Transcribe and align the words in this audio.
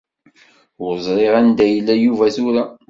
Ur 0.83 0.93
ẓriɣ 1.05 1.33
ara 1.35 1.45
anda 1.47 1.65
yella 1.67 1.95
Yuba 1.97 2.27
tura. 2.35 2.63